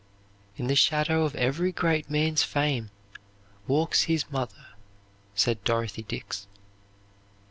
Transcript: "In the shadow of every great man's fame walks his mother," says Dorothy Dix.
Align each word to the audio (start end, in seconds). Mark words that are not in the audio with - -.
"In 0.57 0.65
the 0.65 0.75
shadow 0.75 1.25
of 1.25 1.35
every 1.35 1.71
great 1.71 2.09
man's 2.09 2.41
fame 2.41 2.89
walks 3.67 4.05
his 4.05 4.25
mother," 4.31 4.69
says 5.35 5.57
Dorothy 5.63 6.01
Dix. 6.01 6.47